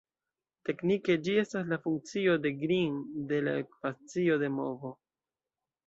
[0.69, 2.99] Teknike, ĝi estas la funkcio de Green
[3.35, 4.97] de la ekvacio de movo.